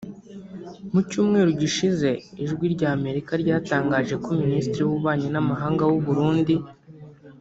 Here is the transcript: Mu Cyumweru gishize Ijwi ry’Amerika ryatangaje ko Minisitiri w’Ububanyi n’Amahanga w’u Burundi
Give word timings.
Mu 0.91 1.01
Cyumweru 1.09 1.49
gishize 1.61 2.09
Ijwi 2.43 2.65
ry’Amerika 2.75 3.31
ryatangaje 3.43 4.15
ko 4.23 4.29
Minisitiri 4.43 4.81
w’Ububanyi 4.83 5.27
n’Amahanga 5.31 5.83
w’u 5.91 6.01
Burundi 6.07 6.55